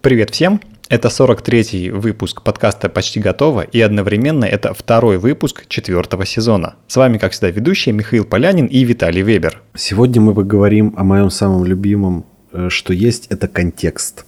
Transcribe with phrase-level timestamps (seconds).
[0.00, 0.60] Привет всем!
[0.88, 6.76] Это 43-й выпуск подкаста «Почти готово» и одновременно это второй выпуск четвертого сезона.
[6.86, 9.60] С вами, как всегда, ведущие Михаил Полянин и Виталий Вебер.
[9.74, 14.24] Сегодня мы поговорим о моем самом любимом, э, что есть, это контекст.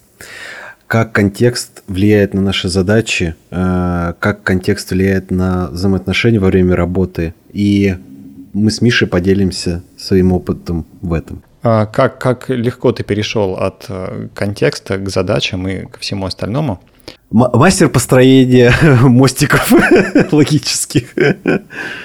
[0.89, 7.33] Как контекст влияет на наши задачи, э, как контекст влияет на взаимоотношения во время работы.
[7.53, 7.95] И
[8.53, 11.45] мы с Мишей поделимся своим опытом в этом.
[11.63, 16.81] А как, как легко ты перешел от э, контекста к задачам и ко всему остальному?
[17.31, 19.71] Мастер построения мостиков
[20.33, 21.15] логических.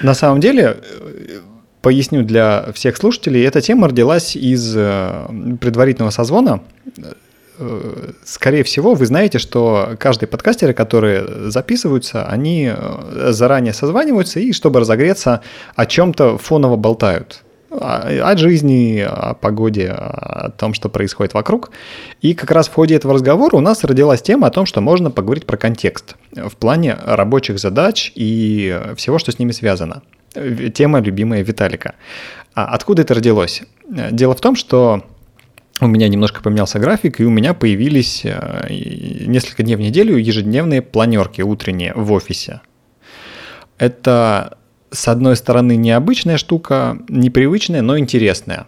[0.02, 1.40] На самом деле, э,
[1.80, 5.26] поясню для всех слушателей, эта тема родилась из э,
[5.60, 6.60] предварительного созвона.
[8.26, 12.70] Скорее всего, вы знаете, что каждые подкастеры, которые записываются, они
[13.30, 15.40] заранее созваниваются и, чтобы разогреться,
[15.74, 17.45] о чем-то фоново болтают
[17.80, 21.70] о жизни, о погоде, о том, что происходит вокруг.
[22.20, 25.10] И как раз в ходе этого разговора у нас родилась тема о том, что можно
[25.10, 30.02] поговорить про контекст в плане рабочих задач и всего, что с ними связано.
[30.74, 31.94] Тема любимая Виталика.
[32.54, 33.62] А откуда это родилось?
[33.88, 35.04] Дело в том, что
[35.80, 40.80] у меня немножко поменялся график, и у меня появились э, несколько дней в неделю ежедневные
[40.80, 42.62] планерки утренние в офисе.
[43.76, 44.56] Это
[44.96, 48.66] с одной стороны, необычная штука, непривычная, но интересная.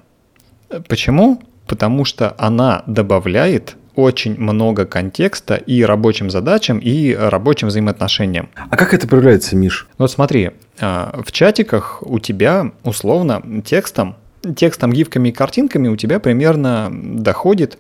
[0.89, 1.43] Почему?
[1.67, 8.49] Потому что она добавляет очень много контекста и рабочим задачам, и рабочим взаимоотношениям.
[8.55, 9.89] А как это проявляется, Миш?
[9.99, 14.17] Вот смотри, а, в чатиках у тебя условно текстом,
[14.55, 17.79] текстом, гифками и картинками у тебя примерно доходит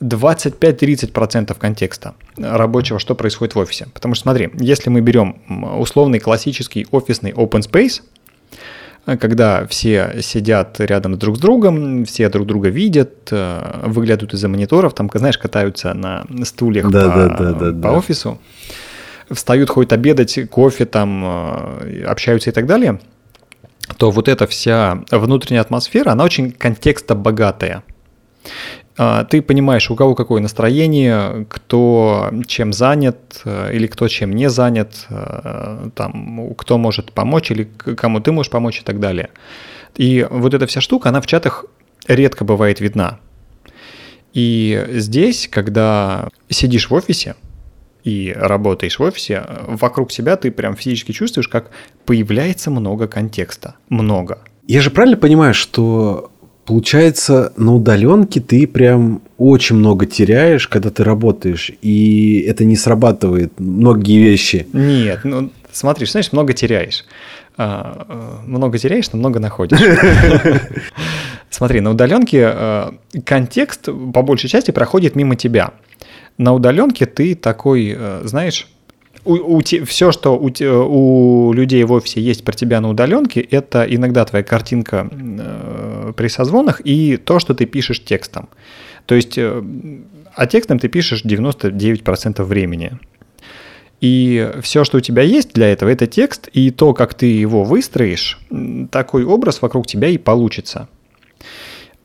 [0.00, 3.88] 25-30% контекста рабочего, что происходит в офисе.
[3.92, 5.36] Потому что смотри, если мы берем
[5.78, 8.02] условный классический офисный open space,
[9.16, 14.92] когда все сидят рядом друг с другом, все друг друга видят, э, выглядывают из-за мониторов,
[14.92, 17.92] там, знаешь, катаются на стульях да, по, да, да, да, по да.
[17.92, 18.38] офису,
[19.30, 23.00] встают, ходят обедать, кофе там, э, общаются и так далее,
[23.96, 27.82] то вот эта вся внутренняя атмосфера, она очень контекстобогатая.
[28.87, 28.87] А,
[29.30, 35.06] ты понимаешь, у кого какое настроение, кто чем занят э, или кто чем не занят,
[35.08, 39.30] э, там, кто может помочь или кому ты можешь помочь и так далее.
[39.96, 41.66] И вот эта вся штука, она в чатах
[42.08, 43.20] редко бывает видна.
[44.34, 47.36] И здесь, когда сидишь в офисе
[48.02, 51.70] и работаешь в офисе, вокруг себя ты прям физически чувствуешь, как
[52.04, 53.76] появляется много контекста.
[53.88, 54.40] Много.
[54.66, 56.30] Я же правильно понимаю, что
[56.68, 63.58] Получается, на удаленке ты прям очень много теряешь, когда ты работаешь, и это не срабатывает
[63.58, 64.68] многие вещи.
[64.74, 67.06] Нет, ну смотри, знаешь, много теряешь.
[67.56, 69.80] А, а, много теряешь, но много находишь.
[71.50, 75.70] Смотри, на удаленке а, контекст по большей части проходит мимо тебя.
[76.36, 78.68] На удаленке ты такой, знаешь,
[79.28, 83.84] у, у, все, что у, у людей в офисе есть про тебя на удаленке, это
[83.84, 88.48] иногда твоя картинка э, при созвонах и то, что ты пишешь текстом.
[89.04, 89.62] То есть, э,
[90.34, 92.98] а текстом ты пишешь 99% времени.
[94.00, 97.64] И все, что у тебя есть для этого, это текст, и то, как ты его
[97.64, 98.38] выстроишь,
[98.90, 100.88] такой образ вокруг тебя и получится.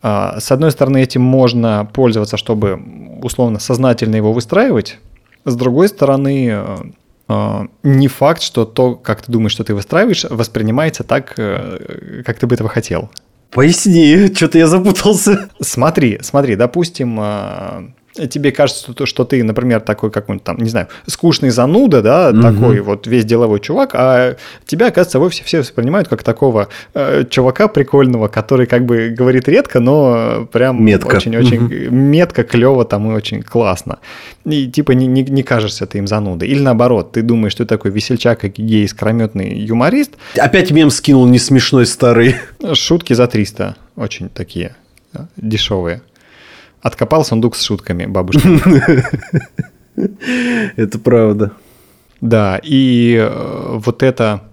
[0.02, 2.82] А, с одной стороны, этим можно пользоваться, чтобы
[3.22, 5.00] условно сознательно его выстраивать.
[5.46, 6.78] С другой стороны, э,
[7.28, 12.48] не факт, что то, как ты думаешь, что ты выстраиваешь, воспринимается так, э, как ты
[12.48, 13.10] бы этого хотел.
[13.50, 15.50] Поясни, что-то я запутался.
[15.62, 21.50] Смотри, смотри, допустим, а, тебе кажется, что ты, например, такой какой-нибудь там, не знаю, скучный
[21.50, 22.42] зануда, да, угу.
[22.42, 24.36] такой вот весь деловой чувак, а
[24.66, 29.80] тебя, оказывается, вовсе все воспринимают как такого э, чувака прикольного, который как бы говорит редко,
[29.80, 31.96] но прям очень-очень угу.
[31.96, 34.00] метко, клево там и очень классно.
[34.46, 36.48] И типа не, не, не кажешься ты им занудой.
[36.48, 40.12] Или наоборот, ты думаешь, ты такой весельчак, гей, искрометный юморист.
[40.38, 42.36] Опять мем скинул не смешной старый.
[42.74, 44.76] Шутки за 300, очень такие
[45.38, 46.02] дешевые.
[46.84, 48.46] Откопал сундук с шутками бабушки.
[50.76, 51.54] Это правда.
[52.20, 54.44] Да, и э, вот это,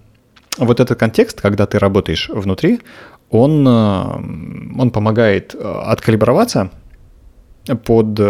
[0.58, 2.80] вот этот контекст, когда ты работаешь внутри,
[3.30, 6.70] он, э, он помогает э, откалиброваться
[7.84, 8.20] под,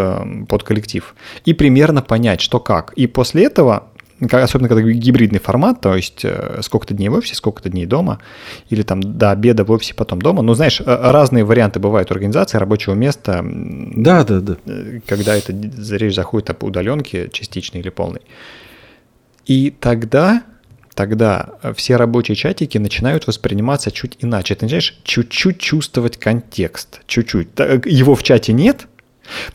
[0.47, 1.15] под коллектив
[1.45, 2.93] и примерно понять, что как.
[2.93, 3.90] И после этого
[4.29, 8.19] особенно когда гибридный формат, то есть э, сколько-то дней в офисе, сколько-то дней дома,
[8.69, 10.41] или там до обеда в офисе, потом дома.
[10.41, 13.43] Ну, знаешь, э, разные варианты бывают организации рабочего места.
[13.43, 14.57] Да, да, да.
[14.65, 18.21] Э, когда это речь заходит об удаленке частичной или полной.
[19.45, 20.43] И тогда
[20.93, 24.55] тогда все рабочие чатики начинают восприниматься чуть иначе.
[24.55, 27.47] Ты начинаешь чуть-чуть чувствовать контекст, чуть-чуть.
[27.85, 28.87] Его в чате нет,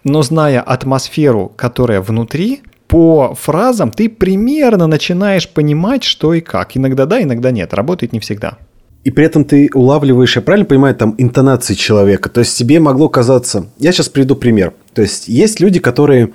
[0.05, 6.77] Но зная атмосферу, которая внутри, по фразам ты примерно начинаешь понимать, что и как.
[6.77, 7.75] Иногда да, иногда нет.
[7.75, 8.59] Работает не всегда.
[9.05, 12.29] И при этом ты улавливаешь, я правильно понимаю, там интонации человека.
[12.29, 13.67] То есть тебе могло казаться...
[13.79, 14.75] Я сейчас приведу пример.
[14.94, 16.33] То есть есть люди, которые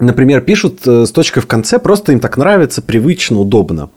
[0.00, 3.90] например, пишут э, с точкой в конце, просто им так нравится, привычно, удобно.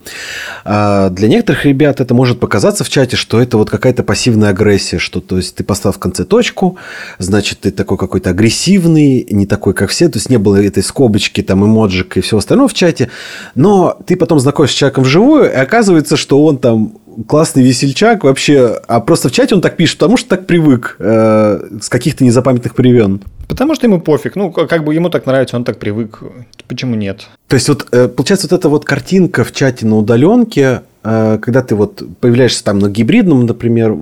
[0.66, 5.00] А для некоторых ребят это может показаться в чате, что это вот какая-то пассивная агрессия,
[5.00, 6.78] что то есть ты поставил в конце точку,
[7.18, 11.42] значит, ты такой какой-то агрессивный, не такой, как все, то есть не было этой скобочки,
[11.42, 13.10] там, эмоджика и всего остального в чате,
[13.56, 16.94] но ты потом знакомишься с человеком вживую, и оказывается, что он там
[17.27, 21.80] классный весельчак вообще, а просто в чате он так пишет, потому что так привык э,
[21.81, 23.21] с каких-то незапамятных времен.
[23.48, 24.36] Потому что ему пофиг.
[24.36, 26.21] Ну, как бы ему так нравится, он так привык.
[26.68, 27.27] Почему нет?
[27.48, 31.62] То есть, вот э, получается, вот эта вот картинка в чате на удаленке, э, когда
[31.62, 33.98] ты вот появляешься там на гибридном, например,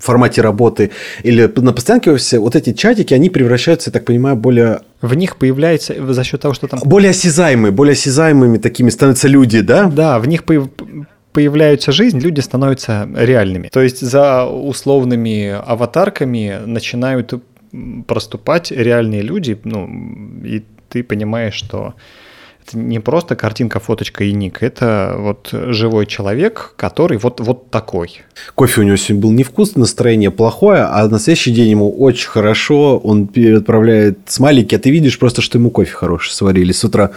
[0.00, 0.90] формате работы
[1.22, 4.80] или на постоянке офисе, вот эти чатики, они превращаются, я так понимаю, более...
[5.00, 6.80] В них появляется за счет того, что там...
[6.84, 9.86] Более осязаемые, более осязаемыми такими становятся люди, да?
[9.86, 10.68] Да, в них появ
[11.32, 13.68] появляется жизнь, люди становятся реальными.
[13.68, 17.34] То есть за условными аватарками начинают
[18.06, 19.88] проступать реальные люди, ну,
[20.44, 21.94] и ты понимаешь, что
[22.66, 28.22] это не просто картинка, фоточка и ник, это вот живой человек, который вот, вот такой.
[28.54, 32.98] Кофе у него сегодня был невкусный, настроение плохое, а на следующий день ему очень хорошо,
[32.98, 37.12] он отправляет смайлики, а ты видишь просто, что ему кофе хороший сварили с утра.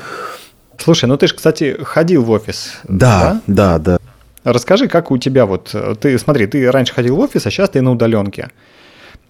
[0.78, 2.74] Слушай, ну ты же, кстати, ходил в офис.
[2.88, 3.98] Да, да, да.
[3.98, 4.52] да.
[4.52, 5.76] Расскажи, как у тебя вот...
[6.02, 8.50] Ты, смотри, ты раньше ходил в офис, а сейчас ты на удаленке.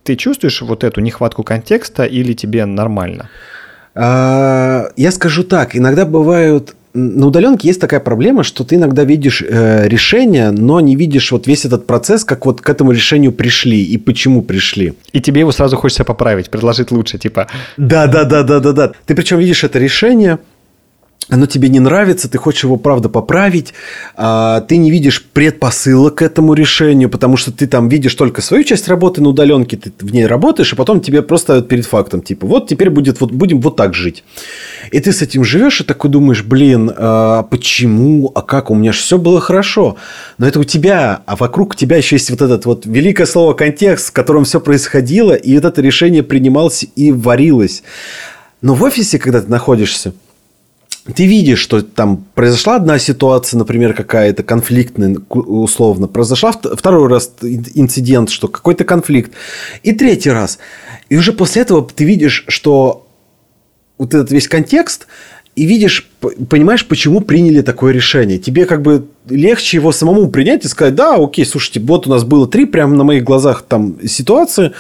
[0.04, 3.30] Ты чувствуешь вот эту нехватку контекста или тебе нормально?
[3.96, 9.42] А, я скажу так, иногда бывают на удаленке есть такая проблема, что ты иногда видишь
[9.42, 13.84] э, решение, но не видишь вот весь этот процесс, как вот к этому решению пришли
[13.84, 14.94] и почему пришли.
[15.12, 17.48] И тебе его сразу хочется поправить, предложить лучше, типа.
[17.78, 18.92] Да, да, да, да, да, да.
[19.08, 20.38] Ты причем видишь это решение,
[21.30, 23.74] оно тебе не нравится, ты хочешь его, правда, поправить,
[24.16, 28.64] а ты не видишь предпосылок к этому решению, потому что ты там видишь только свою
[28.64, 32.46] часть работы на удаленке, ты в ней работаешь, и потом тебе просто перед фактом, типа,
[32.46, 34.24] вот теперь будет, вот, будем вот так жить.
[34.92, 38.92] И ты с этим живешь и такой думаешь, блин, а почему, а как, у меня
[38.92, 39.98] же все было хорошо.
[40.38, 44.10] Но это у тебя, а вокруг тебя еще есть вот этот вот великое слово контекст,
[44.10, 47.84] в котором все происходило, и вот это решение принималось и варилось.
[48.62, 50.14] Но в офисе, когда ты находишься,
[51.06, 58.30] ты видишь, что там произошла одна ситуация, например, какая-то конфликтная, условно, произошла второй раз инцидент,
[58.30, 59.34] что какой-то конфликт,
[59.84, 60.60] и третий раз.
[61.10, 63.08] И уже после этого ты видишь, что
[63.98, 65.08] вот этот весь контекст–
[65.56, 66.10] и видишь,
[66.50, 68.40] понимаешь, почему приняли такое решение.
[68.40, 72.24] Тебе как бы легче его самому принять и сказать, да, окей, слушайте, вот у нас
[72.24, 74.72] было три прямо на моих глазах там ситуации,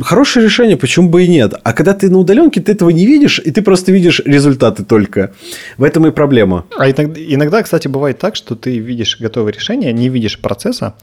[0.00, 1.54] хорошее решение, почему бы и нет.
[1.62, 5.34] А когда ты на удаленке, ты этого не видишь, и ты просто видишь результаты только.
[5.76, 6.64] В этом и проблема.
[6.78, 10.94] А иногда, иногда кстати, бывает так, что ты видишь готовое решение, не видишь процесса,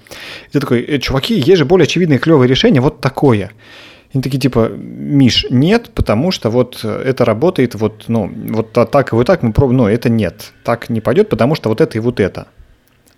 [0.49, 3.51] и ты такой, «Э, чуваки, есть же более очевидное клевое решение, вот такое.
[4.13, 9.15] Они такие типа, Миш, нет, потому что вот это работает вот, ну, вот так и
[9.15, 12.01] вот так мы пробуем, но это нет, так не пойдет, потому что вот это и
[12.01, 12.47] вот это.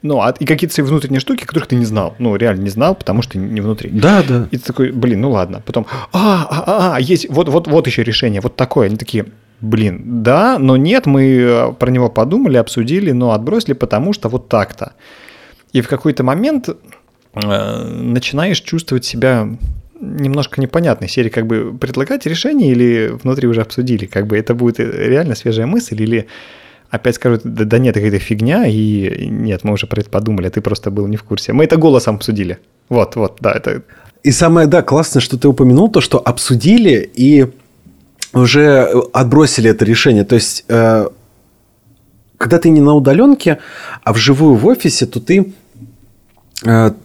[0.01, 2.15] Ну, а, и какие-то свои внутренние штуки, которых ты не знал.
[2.19, 3.89] Ну, реально не знал, потому что не внутри.
[3.89, 4.47] Да, да.
[4.51, 5.63] И ты такой, блин, ну ладно.
[5.65, 8.87] Потом, а, а, а, а есть, вот, вот, вот еще решение, вот такое.
[8.87, 9.25] Они такие,
[9.61, 14.47] блин, да, но нет, мы э, про него подумали, обсудили, но отбросили, потому что вот
[14.47, 14.93] так-то.
[15.73, 19.49] И в какой-то момент э, начинаешь чувствовать себя
[19.99, 24.79] немножко непонятной серии, как бы предлагать решение или внутри уже обсудили, как бы это будет
[24.79, 26.27] реально свежая мысль или
[26.89, 30.49] опять скажут, да, да нет, это фигня, и нет, мы уже про это подумали, а
[30.49, 31.53] ты просто был не в курсе.
[31.53, 32.59] Мы это голосом обсудили.
[32.89, 33.81] Вот, вот, да, это...
[34.23, 37.47] И самое, да, классное, что ты упомянул, то, что обсудили и
[38.33, 40.23] уже отбросили это решение.
[40.23, 41.07] То есть, э,
[42.37, 43.59] когда ты не на удаленке,
[44.03, 45.64] а вживую в офисе, то ты Э,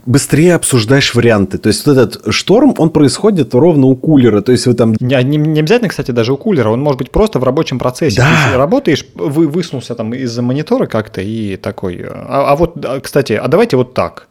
[0.06, 1.58] быстрее обсуждаешь варианты.
[1.58, 4.42] То есть вот этот шторм, он происходит ровно у кулера.
[4.42, 4.94] То есть вы там...
[5.00, 6.70] Не, не, не обязательно, кстати, даже у кулера.
[6.70, 8.20] Он может быть просто в рабочем процессе.
[8.20, 8.50] Да.
[8.52, 12.04] Ты работаешь, вы высунулся там из-за монитора как-то и такой...
[12.06, 14.28] А, а вот, а, кстати, а давайте вот так.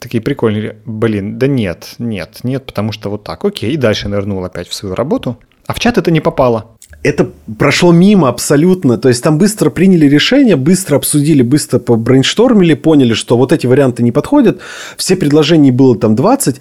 [0.00, 0.78] Такие прикольные.
[0.84, 3.44] Блин, да нет, нет, нет, потому что вот так.
[3.44, 5.38] Окей, и дальше нырнул опять в свою работу.
[5.66, 8.96] А в чат это не попало это прошло мимо абсолютно.
[8.96, 14.02] То есть там быстро приняли решение, быстро обсудили, быстро побрейнштормили, поняли, что вот эти варианты
[14.02, 14.60] не подходят.
[14.96, 16.56] Все предложений было там 20.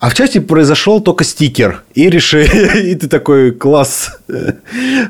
[0.00, 4.18] А в чате произошел только стикер и решили, и ты такой класс.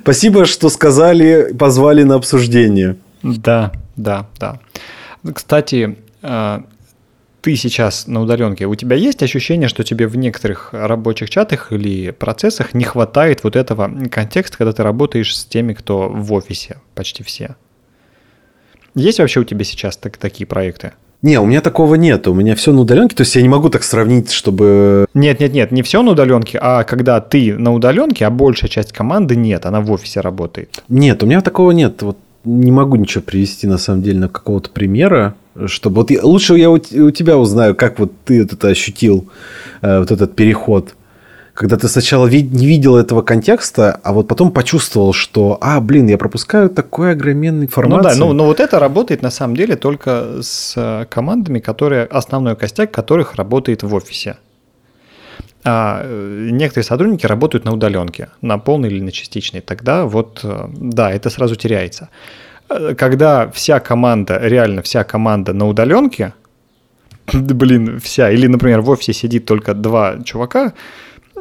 [0.02, 2.97] Спасибо, что сказали, позвали на обсуждение.
[3.23, 4.61] Да, да, да.
[5.35, 6.61] Кстати, э,
[7.40, 12.11] ты сейчас на удаленке, у тебя есть ощущение, что тебе в некоторых рабочих чатах или
[12.11, 17.23] процессах не хватает вот этого контекста, когда ты работаешь с теми, кто в офисе, почти
[17.23, 17.57] все?
[18.95, 20.92] Есть вообще у тебя сейчас так, такие проекты?
[21.21, 22.28] Не, у меня такого нет.
[22.28, 25.07] У меня все на удаленке, то есть я не могу так сравнить, чтобы...
[25.14, 28.92] Нет, нет, нет, не все на удаленке, а когда ты на удаленке, а большая часть
[28.92, 30.83] команды нет, она в офисе работает.
[30.88, 32.02] Нет, у меня такого нет.
[32.02, 32.18] Вот
[32.49, 35.35] не могу ничего привести на самом деле на какого-то примера,
[35.67, 39.28] чтобы вот я, лучше я у, у тебя узнаю, как вот ты это ощутил,
[39.83, 40.95] э, вот этот переход
[41.59, 46.07] когда ты сначала вид- не видел этого контекста, а вот потом почувствовал, что, а, блин,
[46.07, 48.21] я пропускаю такой огроменной информации.
[48.21, 52.05] Ну да, но, но вот это работает на самом деле только с э, командами, которые,
[52.05, 54.37] основной костяк которых работает в офисе.
[55.71, 59.61] А э, некоторые сотрудники работают на удаленке, на полной или на частичной.
[59.61, 62.09] Тогда вот, э, да, это сразу теряется.
[62.97, 66.33] Когда вся команда, реально вся команда на удаленке,
[67.33, 70.73] блин, вся, или, например, в офисе сидит только два чувака,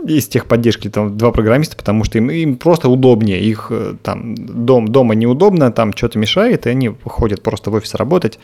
[0.06, 4.90] из техподдержки там два программиста, потому что им, им просто удобнее, их э, там дом,
[4.90, 8.40] дома неудобно, там что-то мешает, и они ходят просто в офис работать,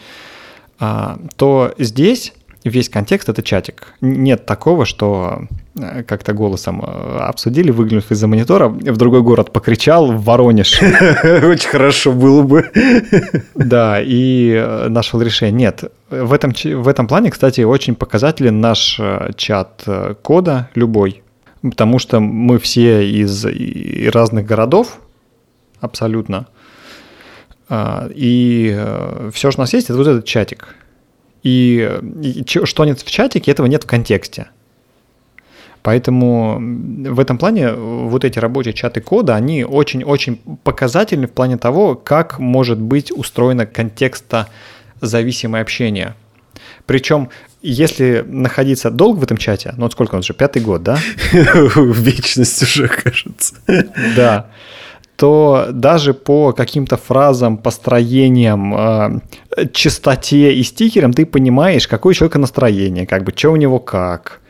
[0.79, 3.93] а, то здесь весь контекст это чатик.
[4.01, 5.43] Нет такого, что
[5.75, 10.81] э, как-то голосом э, обсудили, выглянув из-за монитора, в другой город покричал, в Воронеж.
[11.23, 12.71] Очень хорошо было бы.
[13.55, 15.53] Да, и нашел решение.
[15.53, 18.99] Нет, в этом, в этом плане, кстати, очень показателен наш
[19.35, 19.83] чат
[20.21, 21.23] кода, любой,
[21.61, 23.45] потому что мы все из
[24.13, 24.99] разных городов,
[25.79, 26.47] абсолютно.
[28.13, 30.75] И э, все, что у нас есть, это вот этот чатик.
[31.43, 34.47] И, и что нет в чатике, этого нет в контексте.
[35.81, 41.95] Поэтому в этом плане вот эти рабочие чаты кода, они очень-очень показательны в плане того,
[41.95, 44.47] как может быть устроено контекста
[45.01, 46.15] зависимое общение.
[46.85, 47.29] Причем
[47.61, 50.97] если находиться долго в этом чате, ну вот сколько он уже, пятый год, да?
[51.33, 53.55] Вечность уже, кажется.
[54.15, 54.49] Да
[55.15, 59.19] то даже по каким-то фразам, построениям, э,
[59.71, 64.41] частоте и стикерам ты понимаешь, какое у человека настроение, как бы, что у него как,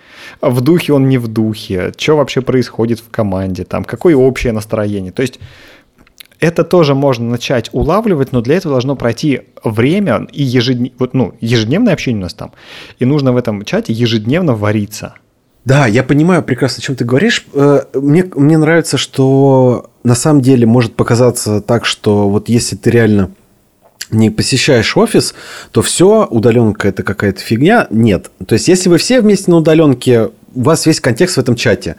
[0.41, 5.11] в духе он не в духе, что вообще происходит в команде, там, какое общее настроение.
[5.11, 5.39] То есть
[6.39, 11.33] это тоже можно начать улавливать, но для этого должно пройти время и ежедневное, вот, ну,
[11.39, 12.51] ежедневное общение у нас там.
[12.99, 15.15] И нужно в этом чате ежедневно вариться.
[15.65, 17.45] Да, я понимаю прекрасно, о чем ты говоришь.
[17.53, 22.89] Э, мне, мне нравится, что на самом деле может показаться так, что вот если ты
[22.89, 23.31] реально
[24.11, 25.33] не посещаешь офис,
[25.71, 27.87] то все, удаленка это какая-то фигня.
[27.89, 28.29] Нет.
[28.45, 31.95] То есть, если вы все вместе на удаленке у вас весь контекст в этом чате.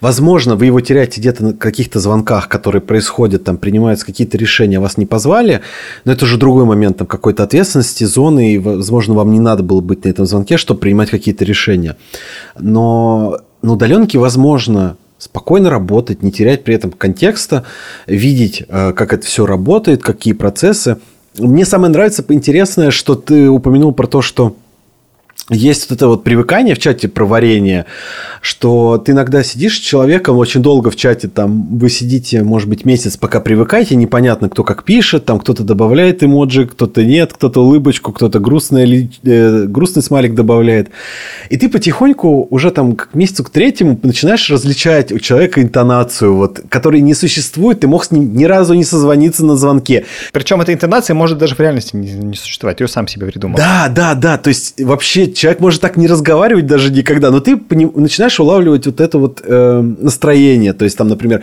[0.00, 4.96] Возможно, вы его теряете где-то на каких-то звонках, которые происходят, там принимаются какие-то решения, вас
[4.96, 5.60] не позвали,
[6.04, 9.80] но это уже другой момент там какой-то ответственности, зоны, и, возможно, вам не надо было
[9.80, 11.96] быть на этом звонке, чтобы принимать какие-то решения.
[12.58, 17.64] Но на удаленке возможно спокойно работать, не терять при этом контекста,
[18.06, 20.98] видеть, э, как это все работает, какие процессы.
[21.38, 24.56] Мне самое нравится, интересное, что ты упомянул про то, что
[25.50, 27.86] есть вот это вот привыкание в чате про варенье,
[28.40, 32.84] что ты иногда сидишь с человеком очень долго в чате, там вы сидите, может быть,
[32.84, 38.12] месяц, пока привыкаете, непонятно, кто как пишет, там кто-то добавляет эмоджи, кто-то нет, кто-то улыбочку,
[38.12, 40.88] кто-то грустный, э, грустный смайлик добавляет.
[41.48, 46.60] И ты потихоньку уже там к месяцу к третьему начинаешь различать у человека интонацию, вот,
[46.68, 50.06] которой не существует, ты мог с ним ни разу не созвониться на звонке.
[50.32, 53.56] Причем эта интонация может даже в реальности не, не существовать, ее сам себе придумал.
[53.56, 57.60] Да, да, да, то есть вообще человек может так не разговаривать даже никогда, но ты
[57.94, 60.72] начинаешь улавливать вот это вот э, настроение.
[60.72, 61.42] То есть, там, например,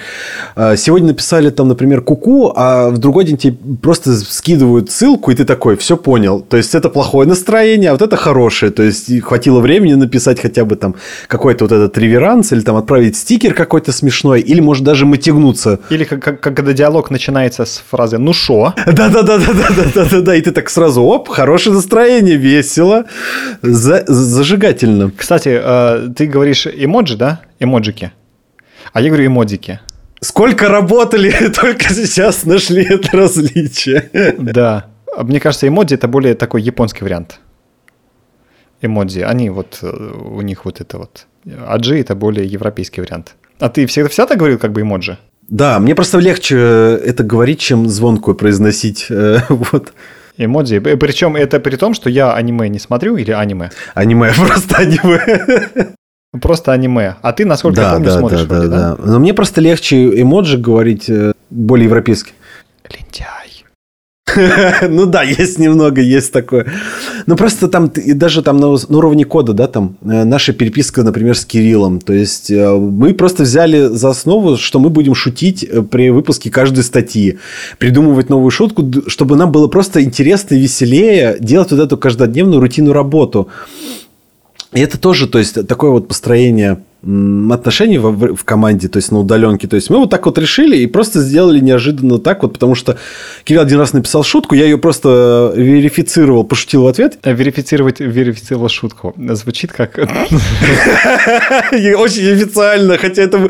[0.55, 5.35] э, сегодня написали, там, например, куку, а в другой день тебе просто скидывают ссылку, и
[5.35, 6.41] ты такой, все понял.
[6.41, 8.71] То есть, это плохое настроение, а вот это хорошее.
[8.71, 10.95] То есть, хватило времени написать хотя бы там
[11.27, 15.79] какой-то вот этот реверанс, или там отправить стикер какой-то смешной, или может даже мотягнуться.
[15.89, 18.73] Или как, как, когда диалог начинается с фразы «ну шо?».
[18.85, 23.05] Да-да-да-да-да-да-да-да, и ты так сразу, оп, хорошее настроение, весело,
[23.83, 25.11] за, зажигательно.
[25.15, 27.41] Кстати, э, ты говоришь эмоджи, да?
[27.59, 28.11] Эмоджики.
[28.93, 29.79] А я говорю эмодики.
[30.21, 34.09] Сколько работали, только сейчас нашли это различие.
[34.39, 34.85] Да.
[35.17, 37.39] Мне кажется, эмодзи это более такой японский вариант.
[38.81, 39.19] Эмодзи.
[39.19, 41.27] Они вот, э, у них вот это вот.
[41.67, 43.35] Аджи это более европейский вариант.
[43.59, 45.17] А ты всегда всегда так говорил, как бы эмоджи?
[45.49, 49.07] Да, мне просто легче это говорить, чем звонкую произносить.
[49.49, 49.93] Вот.
[50.37, 50.79] Эмодзи.
[50.79, 53.69] Причем это при том, что я аниме не смотрю или аниме?
[53.93, 55.95] Аниме, просто аниме.
[56.41, 57.15] Просто аниме.
[57.21, 59.03] А ты, насколько да, я помню, да, смотришь да, вроде, да, да?
[59.03, 62.33] Но мне просто легче эмоджи говорить э, более европейски.
[62.89, 63.42] Лентяй.
[64.89, 66.65] Ну да, есть немного, есть такое.
[67.25, 71.45] Ну просто там, даже там на уровне кода, да, там э, наша переписка, например, с
[71.45, 71.99] Кириллом.
[71.99, 76.49] То есть э, мы просто взяли за основу, что мы будем шутить э, при выпуске
[76.49, 77.37] каждой статьи.
[77.77, 82.93] Придумывать новую шутку, чтобы нам было просто интересно и веселее делать вот эту каждодневную рутинную
[82.93, 83.47] работу.
[84.73, 86.79] И это тоже, то есть, такое вот построение
[87.51, 89.67] отношений в, в команде, то есть на удаленке.
[89.67, 92.97] То есть мы вот так вот решили и просто сделали неожиданно так вот, потому что
[93.43, 97.19] Кирилл один раз написал шутку, я ее просто верифицировал, пошутил в ответ.
[97.23, 99.13] А верифицировать, верифицировал шутку.
[99.17, 99.97] Звучит как...
[101.97, 103.47] Очень официально, хотя это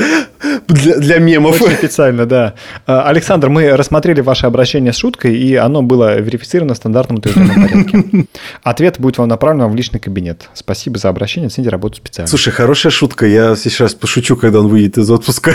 [0.67, 1.61] для, для мемов.
[1.61, 2.53] Очень официально, да.
[2.85, 7.67] А, Александр, мы рассмотрели ваше обращение с шуткой, и оно было верифицировано в стандартном утвержденном
[7.67, 8.27] порядке.
[8.63, 10.49] Ответ будет вам направлен в личный кабинет.
[10.53, 12.27] Спасибо за обращение, оцените работу специально.
[12.27, 15.53] Слушай, хорошая шутка, я сейчас пошучу, когда он выйдет из отпуска.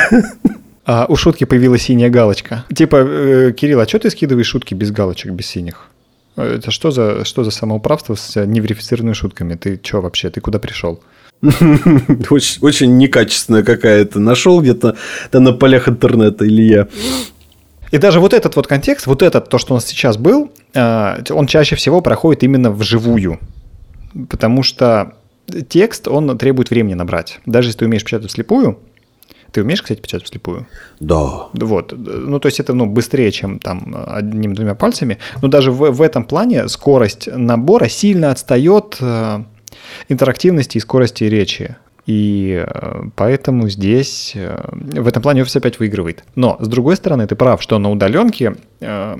[0.87, 2.65] А у шутки появилась синяя галочка.
[2.75, 5.91] Типа, э, Кирилл, а что ты скидываешь шутки без галочек, без синих?
[6.35, 9.55] Это что за, что за самоуправство с неверифицированными шутками?
[9.55, 10.31] Ты что вообще?
[10.31, 11.03] Ты куда пришел?
[12.31, 14.19] очень, очень некачественная какая-то.
[14.19, 14.97] Нашел где-то
[15.31, 16.89] там на полях интернета или я.
[17.91, 21.23] И даже вот этот вот контекст, вот этот, то, что у нас сейчас был, э,
[21.31, 23.39] он чаще всего проходит именно вживую.
[24.29, 25.15] Потому что
[25.69, 27.41] текст, он требует времени набрать.
[27.47, 28.79] Даже если ты умеешь печатать вслепую,
[29.53, 30.67] ты умеешь, кстати, печатать вслепую?
[31.01, 31.47] Да.
[31.55, 31.95] Вот.
[31.97, 35.19] Ну, то есть это ну, быстрее, чем там одним-двумя пальцами.
[35.41, 39.45] Но даже в, в этом плане скорость набора сильно отстает э,
[40.09, 41.77] интерактивности и скорости речи.
[42.07, 46.25] И э, поэтому здесь э, в этом плане офис опять выигрывает.
[46.37, 49.17] Но, с другой стороны, ты прав, что на удаленке э,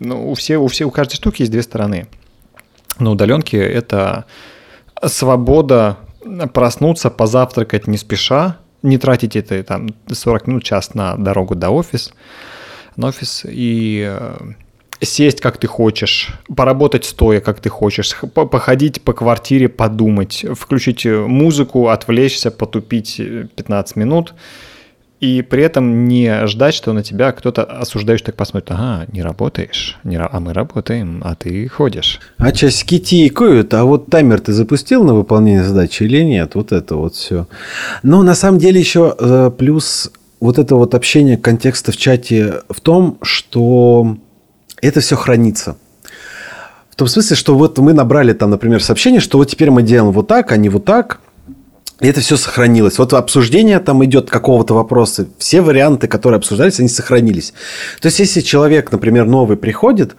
[0.00, 2.08] ну, у, все, у, все, у каждой штуки есть две стороны.
[2.98, 4.24] На удаленке это
[5.06, 5.98] свобода
[6.52, 12.12] проснуться, позавтракать не спеша, не тратить это там 40 минут, час на дорогу до офис,
[12.96, 14.12] на офис и
[15.00, 21.88] сесть как ты хочешь, поработать стоя как ты хочешь, походить по квартире, подумать, включить музыку,
[21.88, 24.34] отвлечься, потупить 15 минут–
[25.20, 29.98] и при этом не ждать, что на тебя кто-то осуждающий так посмотрит, ага, не работаешь,
[30.02, 32.20] не, а мы работаем, а ты ходишь.
[32.38, 36.54] А часики тикают, а вот таймер ты запустил на выполнение задачи или нет?
[36.54, 37.46] Вот это вот все.
[38.02, 40.10] Но на самом деле еще э, плюс
[40.40, 44.16] вот это вот общение контекста в чате в том, что
[44.82, 45.76] это все хранится.
[46.90, 50.12] В том смысле, что вот мы набрали там, например, сообщение, что вот теперь мы делаем
[50.12, 51.20] вот так, а не вот так–
[52.00, 52.98] и это все сохранилось.
[52.98, 55.28] Вот обсуждение там идет какого-то вопроса.
[55.38, 57.52] Все варианты, которые обсуждались, они сохранились.
[58.00, 60.16] То есть, если человек, например, новый приходит,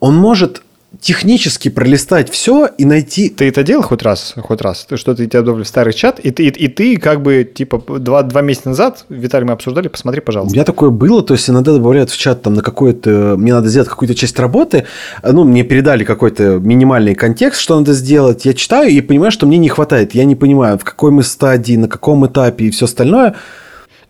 [0.00, 0.62] он может
[1.00, 3.28] технически пролистать все и найти...
[3.28, 4.34] Ты это делал хоть раз?
[4.36, 4.86] Хоть раз?
[4.88, 7.82] Ты что-то тебя добавили в старый чат, и ты, и, и ты как бы, типа,
[7.98, 10.52] два, два месяца назад, Виталий, мы обсуждали, посмотри, пожалуйста.
[10.52, 13.36] У меня такое было, то есть иногда добавляют в чат там на какое-то...
[13.38, 14.84] Мне надо сделать какую-то часть работы,
[15.22, 19.58] ну, мне передали какой-то минимальный контекст, что надо сделать, я читаю и понимаю, что мне
[19.58, 23.36] не хватает, я не понимаю, в какой мы стадии, на каком этапе и все остальное–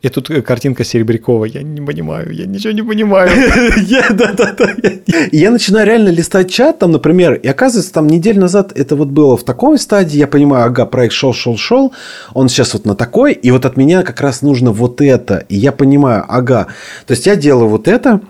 [0.03, 1.45] и тут э, картинка Серебрякова.
[1.45, 3.31] Я не понимаю, я ничего не понимаю.
[5.33, 9.37] Я начинаю реально листать чат, там, например, и оказывается, там неделю назад это вот было
[9.37, 11.93] в такой стадии, я понимаю, ага, проект шел, шел, шел,
[12.35, 15.57] он сейчас вот на такой, и вот от меня как раз нужно вот это, и
[15.57, 16.67] я понимаю, ага,
[17.07, 18.21] то есть я делаю вот это,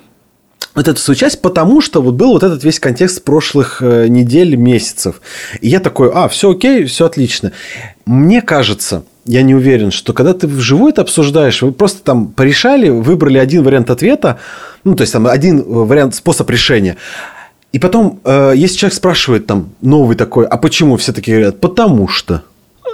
[0.74, 4.56] вот эту свою часть, потому что вот был вот этот весь контекст прошлых э, недель,
[4.56, 5.20] месяцев.
[5.60, 7.52] И я такой, а, все окей, все отлично.
[8.06, 12.88] Мне кажется, я не уверен, что когда ты вживую это обсуждаешь, вы просто там порешали,
[12.88, 14.38] выбрали один вариант ответа,
[14.84, 16.96] ну, то есть там один вариант, способ решения.
[17.72, 22.08] И потом, э, если человек спрашивает там новый такой, а почему все таки говорят, потому
[22.08, 22.42] что.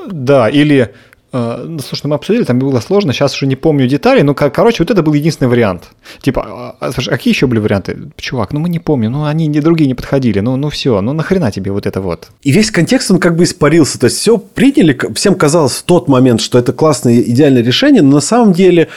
[0.06, 0.92] Да, или
[1.36, 4.82] Э, ну, слушай, мы обсудили, там было сложно, сейчас уже не помню детали, но, короче,
[4.82, 5.90] вот это был единственный вариант.
[6.22, 8.10] Типа, а, а, слушай, а какие еще были варианты?
[8.16, 11.12] Чувак, ну мы не помним, ну они не другие не подходили, ну, ну все, ну
[11.12, 12.28] нахрена тебе вот это вот?
[12.42, 16.08] И весь контекст, он как бы испарился, то есть все приняли, всем казалось в тот
[16.08, 18.88] момент, что это классное, идеальное решение, но на самом деле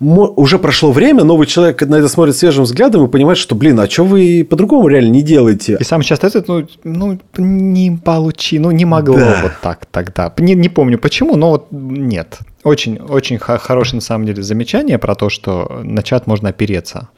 [0.00, 3.88] уже прошло время, новый человек на это смотрит свежим взглядом и понимает, что, блин, а
[3.88, 5.76] что вы по-другому реально не делаете?
[5.80, 9.40] И сам часто этот, ну, ну не получи, ну, не могло да.
[9.42, 10.32] вот так тогда.
[10.38, 12.38] Не, не помню почему, но вот нет.
[12.62, 17.08] Очень, очень хорошее, на самом деле, замечание про то, что на чат можно опереться.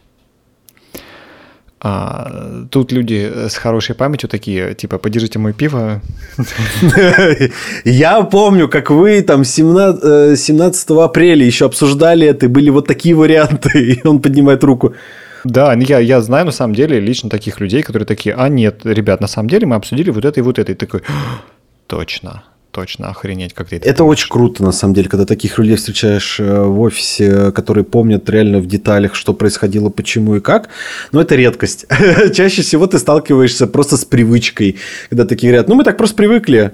[1.89, 6.01] А, тут люди с хорошей памятью такие, типа, подержите мое пиво.
[7.85, 12.89] Я помню, как вы там 17, 17 э, апреля еще обсуждали это, и были вот
[12.89, 14.95] такие варианты, и он поднимает руку.
[15.45, 18.81] Да, ну я, я знаю на самом деле лично таких людей, которые такие, а нет,
[18.85, 20.73] ребят, на самом деле мы обсудили вот это и вот это.
[20.73, 21.03] И такой,
[21.87, 22.43] точно,
[22.77, 26.39] точно, охренеть, как ты это Это очень круто, на самом деле, когда таких людей встречаешь
[26.39, 30.69] э, в офисе, которые помнят реально в деталях, что происходило, почему и как.
[31.11, 31.87] Но это редкость.
[32.35, 34.77] Чаще всего ты сталкиваешься просто с привычкой,
[35.09, 36.73] когда такие говорят, ну мы так просто привыкли.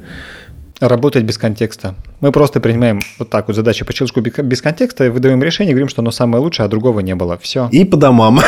[0.80, 1.94] Работать без контекста.
[2.20, 6.02] Мы просто принимаем вот так вот задачу по щелчку без контекста, выдаем решение, говорим, что
[6.02, 7.38] оно самое лучшее, а другого не было.
[7.40, 7.68] Все.
[7.70, 8.40] И по домам.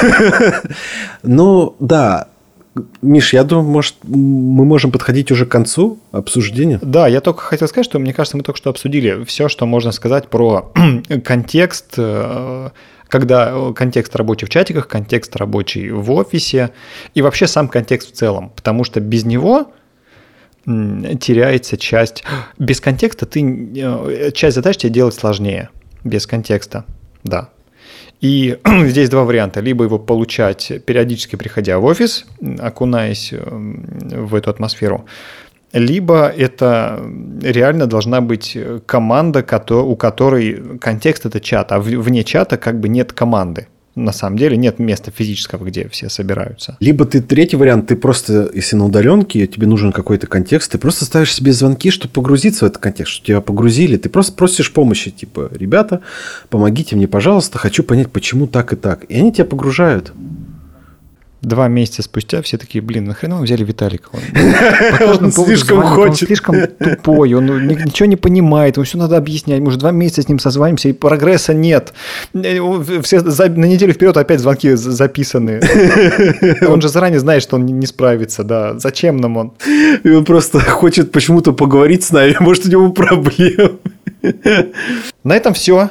[1.23, 2.27] ну, да,
[3.03, 6.81] Миш, я думаю, может, мы можем подходить уже к концу обсуждения.
[6.83, 9.93] Да, я только хотел сказать, что мне кажется, мы только что обсудили все, что можно
[9.93, 10.73] сказать про
[11.25, 12.71] контекст, э,
[13.09, 16.71] когда контекст рабочий в чатиках, контекст рабочий в офисе
[17.15, 19.73] и вообще сам контекст в целом, потому что без него
[20.67, 22.25] теряется часть.
[22.59, 23.41] Без контекста ты
[23.77, 25.69] э, часть задач тебе делать сложнее.
[26.03, 26.85] Без контекста,
[27.23, 27.51] да.
[28.25, 28.57] И
[28.87, 29.61] здесь два варианта.
[29.61, 32.25] Либо его получать периодически приходя в офис,
[32.59, 35.05] окунаясь э, в эту атмосферу,
[35.75, 37.05] либо это
[37.43, 38.57] реально должна быть
[38.87, 44.39] команда, у которой контекст это чат, а вне чата как бы нет команды на самом
[44.39, 46.77] деле нет места физического, где все собираются.
[46.81, 51.05] Либо ты третий вариант, ты просто, если на удаленке, тебе нужен какой-то контекст, ты просто
[51.05, 55.11] ставишь себе звонки, чтобы погрузиться в этот контекст, чтобы тебя погрузили, ты просто просишь помощи,
[55.11, 56.01] типа, ребята,
[56.51, 59.05] помогите мне, пожалуйста, хочу понять, почему так и так.
[59.05, 60.13] И они тебя погружают
[61.45, 64.11] два месяца спустя все такие, блин, нахрена вы взяли Виталика?
[65.07, 66.23] Он, слишком хочет.
[66.23, 69.61] Он слишком тупой, он ничего не понимает, ему все надо объяснять.
[69.61, 71.93] Мы уже два месяца с ним созванимся, и прогресса нет.
[72.33, 75.61] Все на неделю вперед опять звонки записаны.
[76.69, 78.79] Он же заранее знает, что он не справится, да.
[78.79, 79.53] Зачем нам он?
[80.03, 83.79] И он просто хочет почему-то поговорить с нами, может, у него проблемы.
[85.23, 85.91] На этом все.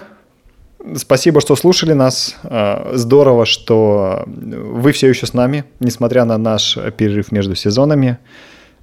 [0.96, 2.36] Спасибо, что слушали нас.
[2.43, 8.17] А, здорово, что вы все еще с нами, несмотря на наш перерыв между сезонами.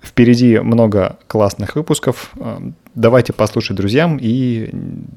[0.03, 2.31] Впереди много классных выпусков.
[2.39, 2.61] А,
[2.95, 4.71] давайте послушать друзьям и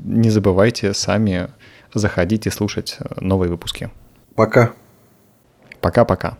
[0.04, 1.50] не забывайте сами
[1.93, 3.89] заходить и слушать новые выпуски.
[4.36, 4.74] Пока.
[5.80, 6.38] Пока-пока.